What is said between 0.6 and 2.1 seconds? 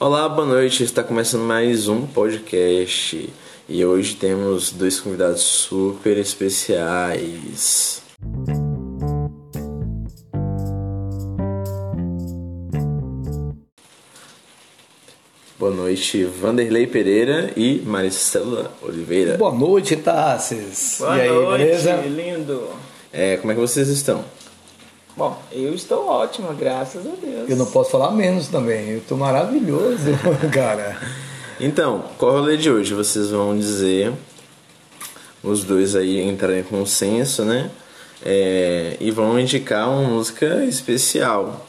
Está começando mais um